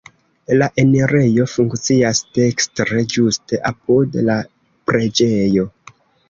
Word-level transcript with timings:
La 0.59 0.67
enirejo 0.83 1.43
funkcias 1.51 2.21
dekstre, 2.37 3.03
ĝuste 3.17 3.61
apud 3.71 4.19
la 4.31 4.39
preĝejo. 4.93 5.69